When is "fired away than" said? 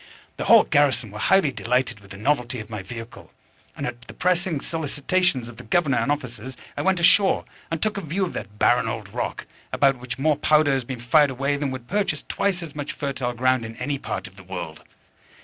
11.01-11.69